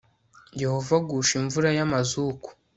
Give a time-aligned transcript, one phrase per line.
[0.61, 2.47] yehova agusha imvura y amazuku